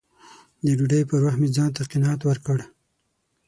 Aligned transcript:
د 0.65 0.67
ډوډۍ 0.77 1.01
پر 1.09 1.19
وخت 1.25 1.37
مې 1.41 1.47
ځان 1.55 1.69
ته 1.75 1.81
قناعت 1.91 2.21
ورکړ 2.25 2.57